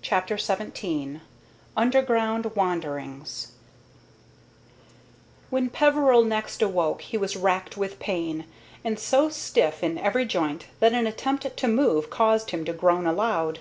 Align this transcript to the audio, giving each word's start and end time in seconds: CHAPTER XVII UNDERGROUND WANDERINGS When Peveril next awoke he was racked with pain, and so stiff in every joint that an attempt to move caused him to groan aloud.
CHAPTER 0.00 0.38
XVII 0.38 1.20
UNDERGROUND 1.76 2.56
WANDERINGS 2.56 3.48
When 5.50 5.68
Peveril 5.68 6.24
next 6.24 6.62
awoke 6.62 7.02
he 7.02 7.18
was 7.18 7.36
racked 7.36 7.76
with 7.76 7.98
pain, 8.00 8.46
and 8.82 8.98
so 8.98 9.28
stiff 9.28 9.82
in 9.84 9.98
every 9.98 10.24
joint 10.24 10.64
that 10.80 10.94
an 10.94 11.06
attempt 11.06 11.54
to 11.54 11.68
move 11.68 12.08
caused 12.08 12.52
him 12.52 12.64
to 12.64 12.72
groan 12.72 13.06
aloud. 13.06 13.58